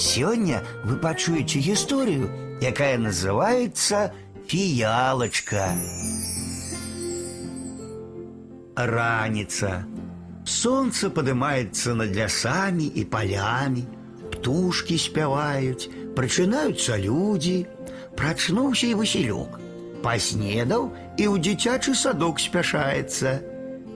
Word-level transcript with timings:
Сегодня 0.00 0.62
вы 0.82 0.96
пачуеце 0.96 1.58
гісторыю, 1.60 2.30
якая 2.62 2.96
называется 2.96 4.14
«Фіялочка». 4.48 5.76
Раніца. 8.74 9.84
Солнце 10.46 11.10
поднимается 11.10 11.92
над 11.92 12.16
лясами 12.16 12.84
и 12.84 13.04
полями, 13.04 13.84
птушки 14.32 14.96
спяваюць, 14.96 15.90
прачынаюцца 16.16 16.96
людзі. 16.96 17.66
Прачнуўся 18.16 18.86
і 18.86 18.94
Васілёк. 18.94 19.60
Паснедаў 20.00 20.96
і 21.20 21.28
ў 21.28 21.36
дзіцячы 21.44 21.92
садок 21.92 22.40
спяшаецца. 22.40 23.36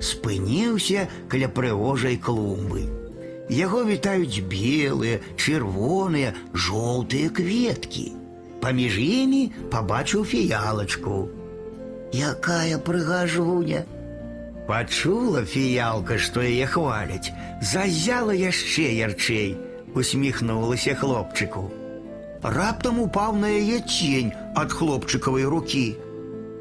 Спыніўся 0.05 1.09
каля 1.33 1.49
прыгожай 1.49 2.21
клумбы. 2.21 2.85
Яго 3.50 3.84
вітаюць 3.86 4.46
белыя, 4.46 5.20
чырвоныя, 5.36 6.34
жоўтыя 6.54 7.30
кветкі. 7.34 8.06
Паміж 8.62 9.00
імі 9.02 9.42
пабачыў 9.74 10.26
фіялачку. 10.26 11.30
Якая 12.14 12.78
прыгажуня! 12.78 13.86
Пачула 14.70 15.42
фіялка, 15.50 16.20
што 16.22 16.46
яе 16.46 16.70
хваляць, 16.70 17.34
зазяла 17.62 18.38
яшчэ 18.38 18.86
ярчэй, 19.02 19.58
усміхнулася 19.98 20.94
хлопчыку. 20.94 21.72
Раптам 22.44 23.00
упаў 23.02 23.36
на 23.42 23.50
яе 23.50 23.82
цень 23.82 24.30
ад 24.56 24.72
хлопчыкавай 24.72 25.50
рукі. 25.50 25.98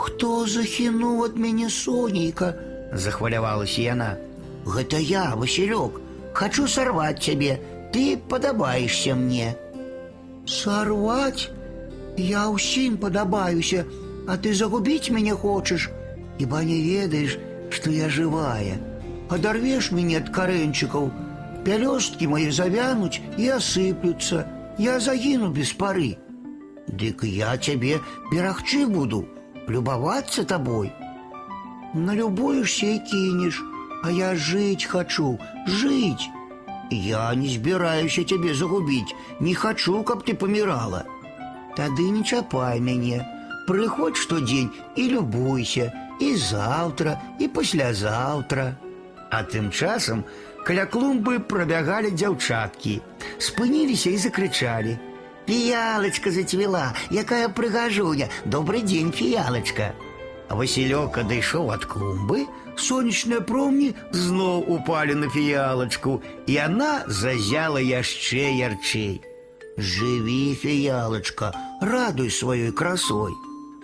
Хто 0.01 0.47
захінуў 0.47 1.25
ад 1.29 1.37
мяне 1.37 1.69
сонейка? 1.69 2.55
захвалявалася 2.93 3.83
яна. 3.83 4.11
Гэта 4.65 4.99
я, 4.99 5.35
Васілёк, 5.37 6.01
хачу 6.35 6.67
сарваць 6.67 7.23
цябе, 7.23 7.61
ты 7.93 8.17
падабаешся 8.17 9.15
мне. 9.15 9.55
Сарваць? 10.47 11.49
Я 12.17 12.49
ўсім 12.51 12.99
падабаюся, 12.99 13.87
а 14.27 14.37
ты 14.37 14.55
загубіць 14.55 15.11
мяне 15.15 15.35
хочаш, 15.35 15.91
Хіба 16.39 16.63
не 16.63 16.83
ведаеш, 16.83 17.39
што 17.71 17.91
я 17.91 18.09
жывая. 18.09 18.79
Адарвеш 19.29 19.91
мяне 19.91 20.21
ад 20.23 20.31
карэнчыкаў, 20.37 21.11
пялёсткі 21.67 22.29
мае 22.33 22.51
завянуць 22.59 23.21
і 23.37 23.51
асыплюцца. 23.59 24.47
Я 24.79 25.01
загіну 25.03 25.51
без 25.51 25.73
пары. 25.75 26.15
Дык 26.87 27.25
я 27.27 27.57
цябе 27.59 27.99
берагчы 28.31 28.87
буду, 28.87 29.27
любавацца 29.67 30.45
табой. 30.45 30.93
Налюбуешься 31.95 32.87
і 32.87 32.99
кінеш, 33.11 33.59
а 34.03 34.11
я 34.11 34.35
жыць 34.35 34.87
хачу, 34.87 35.39
жыць. 35.67 36.31
Я 36.91 37.35
не 37.35 37.49
збіраюся 37.49 38.25
цябе 38.25 38.55
загубіць, 38.55 39.15
не 39.41 39.55
хачу, 39.55 40.03
каб 40.03 40.25
ты 40.25 40.35
памірала. 40.35 41.05
Тады 41.77 42.11
не 42.11 42.25
чапай 42.25 42.81
мяне. 42.81 43.21
Прыходь 43.69 44.17
штодзень 44.17 44.71
і 44.97 45.09
любуйся, 45.13 45.93
і 46.21 46.35
заўтра, 46.37 47.21
і 47.39 47.49
паслязаўтра. 47.49 48.75
А 49.31 49.45
тым 49.45 49.69
часам 49.71 50.25
каля 50.65 50.87
клумбы 50.89 51.39
прабягалі 51.39 52.11
дзяўчаткі, 52.17 53.01
спыніліся 53.39 54.11
і 54.11 54.19
закрычалі: « 54.25 55.49
Фіялачка 55.49 56.31
зацвела, 56.31 56.93
якая 57.13 57.49
прыгажуня, 57.49 58.29
добрый 58.45 58.83
дзень, 58.83 59.13
фіялачка. 59.13 59.93
А 60.49 60.57
Васілёк 60.57 61.19
адышоў 61.21 61.73
ад 61.77 61.85
клумбы, 61.85 62.47
сонечныя 62.77 63.45
промні 63.45 63.93
зноў 64.13 64.65
упалі 64.65 65.15
на 65.21 65.29
фіялачку, 65.29 66.23
і 66.47 66.53
яна 66.53 67.05
зазяла 67.07 67.83
яшчэ 67.85 68.49
ярчэй. 68.57 69.21
Жыві, 69.77 70.57
фіялачка, 70.57 71.53
радуй 71.81 72.33
сваёй 72.33 72.73
красой. 72.73 73.37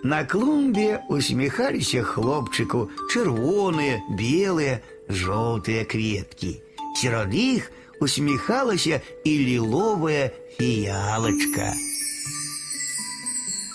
На 0.03 0.25
клумбе 0.25 1.01
усміхаліся 1.09 2.03
хлопчыку 2.03 2.89
чырвоныя, 3.13 4.01
белыя, 4.17 4.81
жоўтыя 5.09 5.85
кветкі. 5.85 6.61
Сярод 6.97 7.33
іх 7.33 7.71
усміхалася 8.01 9.01
і 9.23 9.31
ліловая 9.37 10.31
фіялачка. 10.57 11.73